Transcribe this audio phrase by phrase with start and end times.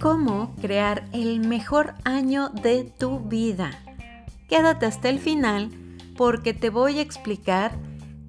[0.00, 3.70] ¿Cómo crear el mejor año de tu vida?
[4.48, 5.70] Quédate hasta el final
[6.16, 7.72] porque te voy a explicar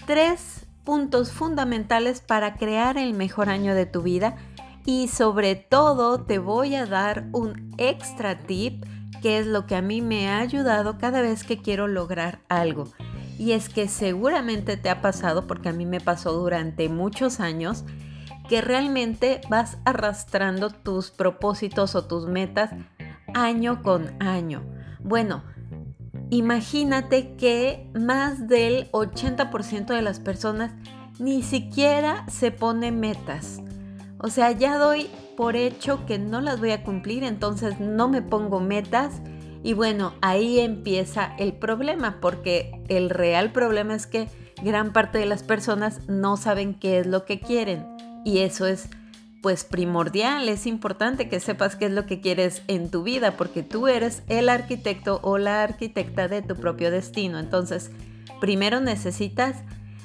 [0.06, 4.38] tres puntos fundamentales para crear el mejor año de tu vida
[4.86, 8.86] y sobre todo te voy a dar un extra tip
[9.22, 12.86] que es lo que a mí me ha ayudado cada vez que quiero lograr algo.
[13.38, 17.86] Y es que seguramente te ha pasado, porque a mí me pasó durante muchos años,
[18.50, 22.72] que realmente vas arrastrando tus propósitos o tus metas
[23.34, 24.64] año con año.
[25.04, 25.44] Bueno,
[26.30, 30.72] imagínate que más del 80% de las personas
[31.20, 33.62] ni siquiera se pone metas.
[34.20, 38.22] O sea, ya doy por hecho que no las voy a cumplir, entonces no me
[38.22, 39.22] pongo metas.
[39.68, 44.30] Y bueno, ahí empieza el problema, porque el real problema es que
[44.64, 47.86] gran parte de las personas no saben qué es lo que quieren.
[48.24, 48.88] Y eso es
[49.42, 53.62] pues primordial, es importante que sepas qué es lo que quieres en tu vida, porque
[53.62, 57.38] tú eres el arquitecto o la arquitecta de tu propio destino.
[57.38, 57.92] Entonces,
[58.40, 59.64] primero necesitas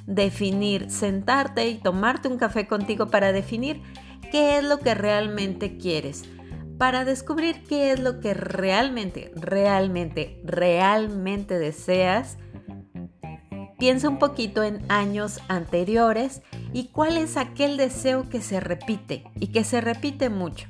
[0.09, 3.81] definir, sentarte y tomarte un café contigo para definir
[4.33, 6.25] qué es lo que realmente quieres.
[6.83, 12.39] Para descubrir qué es lo que realmente, realmente, realmente deseas,
[13.79, 19.53] piensa un poquito en años anteriores y cuál es aquel deseo que se repite y
[19.53, 20.67] que se repite mucho.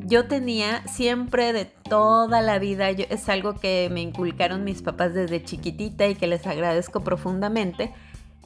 [0.00, 5.44] Yo tenía siempre de toda la vida, es algo que me inculcaron mis papás desde
[5.44, 7.94] chiquitita y que les agradezco profundamente.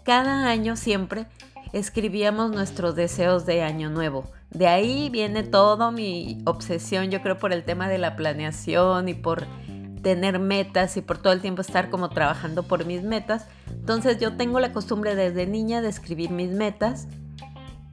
[0.02, 1.28] Cada año siempre
[1.72, 4.30] escribíamos nuestros deseos de año nuevo.
[4.54, 9.14] De ahí viene toda mi obsesión, yo creo, por el tema de la planeación y
[9.14, 9.46] por
[10.02, 13.46] tener metas y por todo el tiempo estar como trabajando por mis metas.
[13.68, 17.08] Entonces yo tengo la costumbre desde niña de escribir mis metas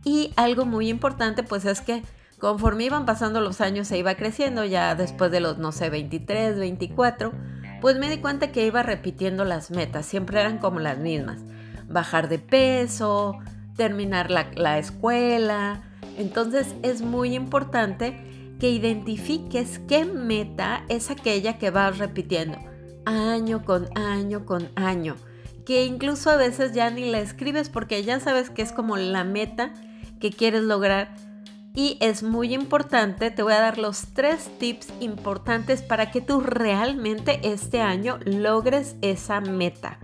[0.04, 2.04] y algo muy importante pues es que
[2.38, 6.60] conforme iban pasando los años se iba creciendo, ya después de los, no sé, 23,
[6.60, 7.32] 24,
[7.82, 11.39] pues me di cuenta que iba repitiendo las metas, siempre eran como las mismas.
[11.88, 13.38] Bajar de peso,
[13.76, 15.82] terminar la, la escuela.
[16.17, 22.58] Entonces es muy importante que identifiques qué meta es aquella que vas repitiendo
[23.05, 25.16] año con año con año,
[25.66, 29.23] que incluso a veces ya ni la escribes porque ya sabes que es como la
[29.23, 29.73] meta
[30.20, 31.16] que quieres lograr.
[31.73, 36.42] Y es muy importante, te voy a dar los tres tips importantes para que tú
[36.42, 39.98] realmente este año logres esa meta.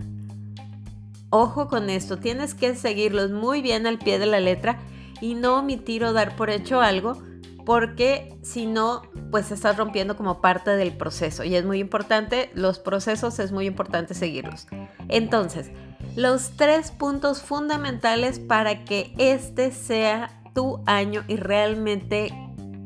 [1.28, 4.78] Ojo con esto, tienes que seguirlos muy bien al pie de la letra
[5.20, 7.22] y no omitir o dar por hecho algo
[7.68, 12.78] porque si no, pues estás rompiendo como parte del proceso y es muy importante, los
[12.78, 14.66] procesos es muy importante seguirlos.
[15.08, 15.70] Entonces,
[16.16, 22.32] los tres puntos fundamentales para que este sea tu año y realmente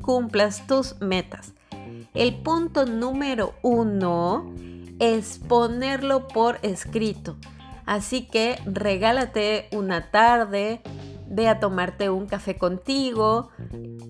[0.02, 1.54] cumplas tus metas.
[2.12, 4.52] El punto número uno
[4.98, 7.36] es ponerlo por escrito.
[7.86, 10.82] Así que regálate una tarde,
[11.28, 13.50] ve a tomarte un café contigo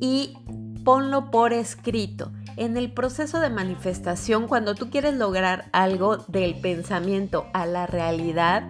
[0.01, 0.37] y
[0.85, 2.33] ponlo por escrito.
[2.57, 8.65] En el proceso de manifestación, cuando tú quieres lograr algo del pensamiento a la realidad,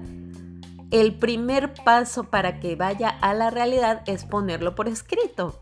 [0.91, 5.59] el primer paso para que vaya a la realidad es ponerlo por escrito.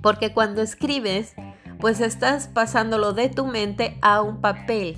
[0.00, 1.34] Porque cuando escribes,
[1.80, 4.96] pues estás pasándolo de tu mente a un papel.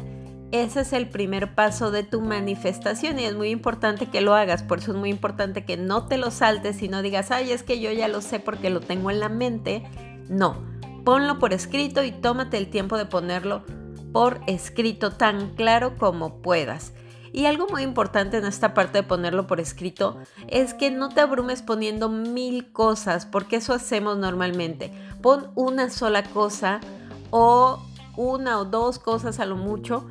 [0.52, 4.62] Ese es el primer paso de tu manifestación y es muy importante que lo hagas.
[4.62, 7.62] Por eso es muy importante que no te lo saltes y no digas, ay, es
[7.62, 9.84] que yo ya lo sé porque lo tengo en la mente
[10.30, 10.56] no,
[11.04, 13.64] ponlo por escrito y tómate el tiempo de ponerlo
[14.12, 16.92] por escrito tan claro como puedas.
[17.32, 21.20] Y algo muy importante en esta parte de ponerlo por escrito es que no te
[21.20, 24.92] abrumes poniendo mil cosas, porque eso hacemos normalmente.
[25.20, 26.80] Pon una sola cosa
[27.30, 27.84] o
[28.16, 30.06] una o dos cosas a lo mucho,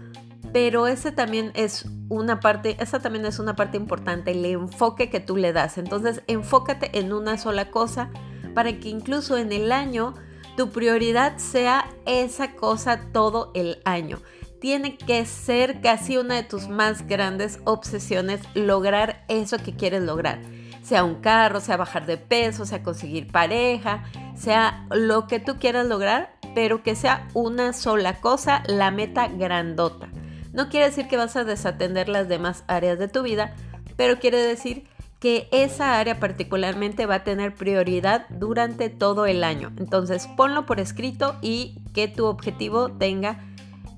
[0.51, 5.19] pero ese también es una parte, esa también es una parte importante, el enfoque que
[5.19, 5.77] tú le das.
[5.77, 8.09] Entonces, enfócate en una sola cosa
[8.53, 10.15] para que incluso en el año
[10.57, 14.19] tu prioridad sea esa cosa todo el año.
[14.59, 20.41] Tiene que ser casi una de tus más grandes obsesiones lograr eso que quieres lograr.
[20.81, 24.03] Sea un carro, sea bajar de peso, sea conseguir pareja,
[24.35, 30.09] sea lo que tú quieras lograr, pero que sea una sola cosa, la meta grandota.
[30.53, 33.55] No quiere decir que vas a desatender las demás áreas de tu vida,
[33.95, 34.87] pero quiere decir
[35.19, 39.71] que esa área particularmente va a tener prioridad durante todo el año.
[39.77, 43.43] Entonces ponlo por escrito y que tu objetivo tenga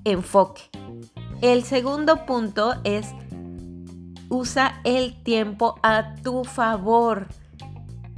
[0.04, 0.64] enfoque.
[1.42, 3.08] El segundo punto es
[4.30, 7.28] usa el tiempo a tu favor.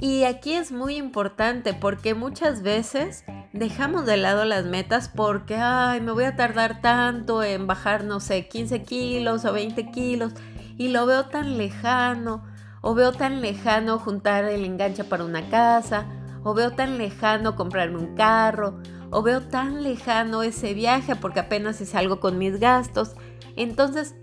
[0.04, 3.24] Y aquí es muy importante porque muchas veces
[3.54, 8.20] dejamos de lado las metas porque, ay, me voy a tardar tanto en bajar, no
[8.20, 10.34] sé, 15 kilos o 20 kilos
[10.76, 12.44] y lo veo tan lejano
[12.82, 16.04] o veo tan lejano juntar el enganche para una casa
[16.42, 21.80] o veo tan lejano comprarme un carro o veo tan lejano ese viaje porque apenas
[21.80, 23.14] es algo con mis gastos.
[23.56, 24.14] Entonces,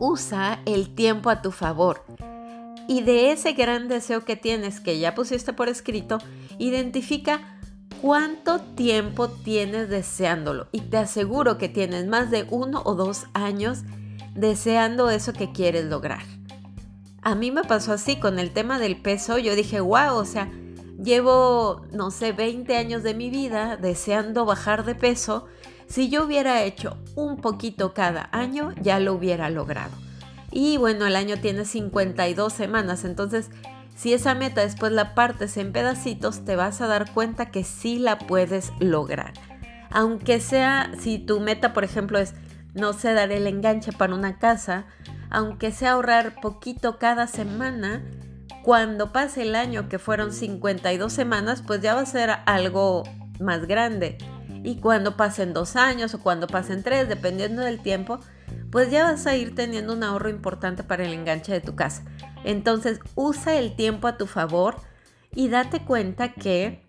[0.00, 2.04] usa el tiempo a tu favor
[2.88, 6.18] y de ese gran deseo que tienes, que ya pusiste por escrito,
[6.58, 7.58] identifica
[8.00, 10.68] cuánto tiempo tienes deseándolo.
[10.72, 13.84] Y te aseguro que tienes más de uno o dos años
[14.34, 16.22] deseando eso que quieres lograr.
[17.22, 19.38] A mí me pasó así con el tema del peso.
[19.38, 20.50] Yo dije, wow, o sea,
[21.02, 25.46] llevo, no sé, 20 años de mi vida deseando bajar de peso.
[25.86, 29.92] Si yo hubiera hecho un poquito cada año, ya lo hubiera logrado.
[30.52, 33.50] Y bueno, el año tiene 52 semanas, entonces
[33.94, 37.98] si esa meta después la partes en pedacitos, te vas a dar cuenta que sí
[37.98, 39.32] la puedes lograr.
[39.90, 42.34] Aunque sea, si tu meta, por ejemplo, es,
[42.74, 44.86] no sé, dar el enganche para una casa,
[45.30, 48.02] aunque sea ahorrar poquito cada semana,
[48.62, 53.02] cuando pase el año, que fueron 52 semanas, pues ya va a ser algo
[53.40, 54.18] más grande.
[54.64, 58.20] Y cuando pasen dos años o cuando pasen tres, dependiendo del tiempo,
[58.72, 62.04] pues ya vas a ir teniendo un ahorro importante para el enganche de tu casa.
[62.42, 64.76] Entonces usa el tiempo a tu favor
[65.34, 66.82] y date cuenta que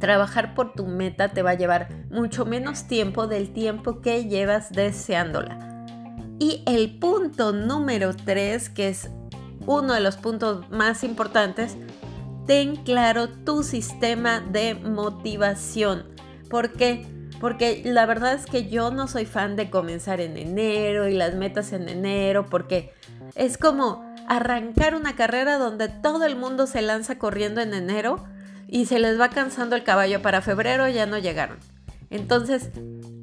[0.00, 4.72] trabajar por tu meta te va a llevar mucho menos tiempo del tiempo que llevas
[4.72, 5.86] deseándola.
[6.40, 9.08] Y el punto número 3, que es
[9.66, 11.76] uno de los puntos más importantes,
[12.46, 16.06] ten claro tu sistema de motivación.
[16.50, 17.06] ¿Por qué?
[17.40, 21.34] Porque la verdad es que yo no soy fan de comenzar en enero y las
[21.34, 22.92] metas en enero, porque
[23.34, 28.24] es como arrancar una carrera donde todo el mundo se lanza corriendo en enero
[28.66, 31.58] y se les va cansando el caballo para febrero ya no llegaron.
[32.10, 32.70] Entonces,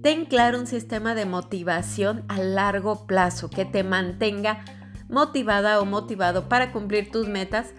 [0.01, 4.63] ten claro un sistema de motivación a largo plazo que te mantenga
[5.09, 7.73] motivada o motivado para cumplir tus metas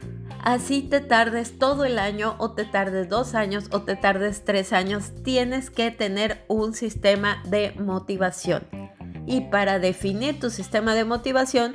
[0.46, 4.72] Así te tardes todo el año o te tardes dos años o te tardes tres
[4.72, 8.64] años, tienes que tener un sistema de motivación.
[9.26, 11.72] Y para definir tu sistema de motivación,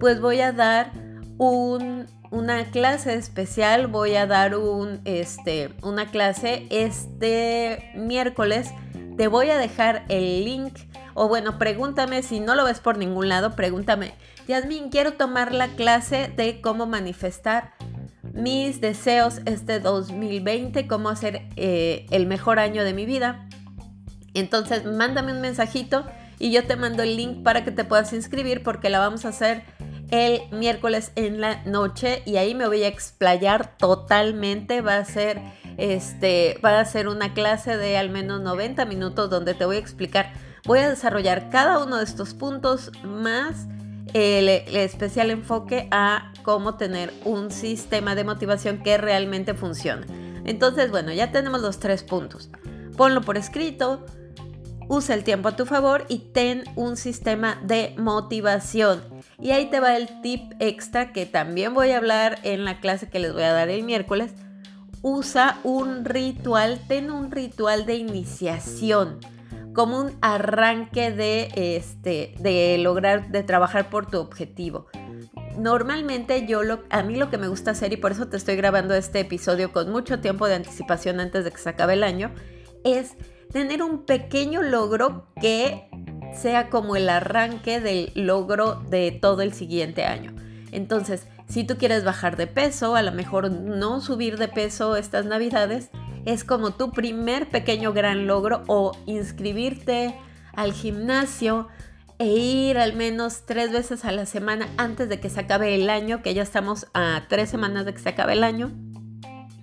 [0.00, 0.90] pues voy a dar
[1.36, 8.70] una clase especial, voy a dar un, este, una clase este miércoles.
[9.18, 10.78] Te voy a dejar el link
[11.12, 14.14] o bueno, pregúntame si no lo ves por ningún lado, pregúntame,
[14.48, 17.72] Yasmin, quiero tomar la clase de cómo manifestar
[18.34, 23.48] mis deseos este 2020, cómo hacer eh, el mejor año de mi vida.
[24.34, 26.04] Entonces, mándame un mensajito
[26.38, 29.28] y yo te mando el link para que te puedas inscribir porque la vamos a
[29.28, 29.62] hacer
[30.10, 34.80] el miércoles en la noche y ahí me voy a explayar totalmente.
[34.80, 35.40] Va a ser
[35.76, 39.80] este, va a ser una clase de al menos 90 minutos donde te voy a
[39.80, 40.32] explicar.
[40.64, 43.68] Voy a desarrollar cada uno de estos puntos más
[44.14, 50.06] el, especial enfoque a cómo tener un sistema de motivación que realmente funcione.
[50.44, 52.48] Entonces, bueno, ya tenemos los tres puntos.
[52.96, 54.06] Ponlo por escrito,
[54.88, 59.02] usa el tiempo a tu favor y ten un sistema de motivación.
[59.40, 63.10] Y ahí te va el tip extra que también voy a hablar en la clase
[63.10, 64.32] que les voy a dar el miércoles.
[65.02, 69.18] Usa un ritual, ten un ritual de iniciación
[69.74, 74.86] como un arranque de, este, de lograr, de trabajar por tu objetivo.
[75.58, 78.56] Normalmente yo lo, a mí lo que me gusta hacer, y por eso te estoy
[78.56, 82.32] grabando este episodio con mucho tiempo de anticipación antes de que se acabe el año,
[82.84, 83.16] es
[83.52, 85.88] tener un pequeño logro que
[86.34, 90.34] sea como el arranque del logro de todo el siguiente año.
[90.72, 95.26] Entonces, si tú quieres bajar de peso, a lo mejor no subir de peso estas
[95.26, 95.90] navidades,
[96.24, 100.14] es como tu primer pequeño gran logro o inscribirte
[100.54, 101.68] al gimnasio
[102.18, 105.90] e ir al menos tres veces a la semana antes de que se acabe el
[105.90, 108.72] año, que ya estamos a tres semanas de que se acabe el año.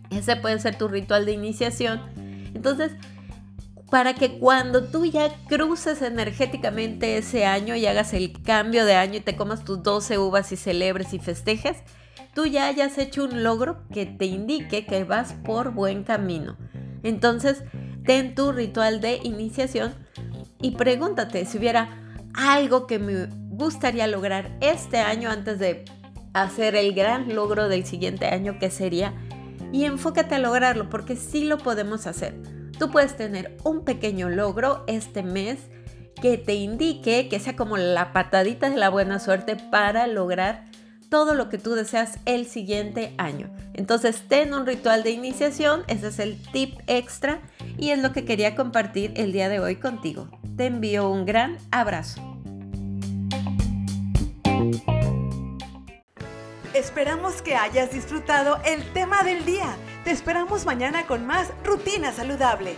[0.10, 2.02] Ese puede ser tu ritual de iniciación.
[2.54, 2.92] Entonces,
[3.90, 9.18] para que cuando tú ya cruces energéticamente ese año y hagas el cambio de año
[9.18, 11.78] y te comas tus 12 uvas y celebres y festejes,
[12.34, 16.58] tú ya hayas hecho un logro que te indique que vas por buen camino.
[17.04, 17.64] Entonces,
[18.06, 19.94] ten tu ritual de iniciación
[20.62, 25.86] y pregúntate si hubiera algo que me gustaría lograr este año antes de
[26.34, 29.14] hacer el gran logro del siguiente año que sería
[29.72, 32.36] y enfócate a lograrlo porque sí lo podemos hacer.
[32.78, 35.60] Tú puedes tener un pequeño logro este mes
[36.22, 40.66] que te indique que sea como la patadita de la buena suerte para lograr
[41.12, 43.54] todo lo que tú deseas el siguiente año.
[43.74, 47.42] Entonces, ten un ritual de iniciación, ese es el tip extra
[47.78, 50.30] y es lo que quería compartir el día de hoy contigo.
[50.56, 52.22] Te envío un gran abrazo.
[56.74, 59.76] Esperamos que hayas disfrutado el tema del día.
[60.06, 62.78] Te esperamos mañana con más Rutina Saludable.